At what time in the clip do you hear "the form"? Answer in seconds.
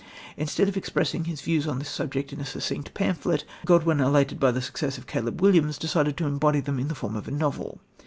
6.87-7.15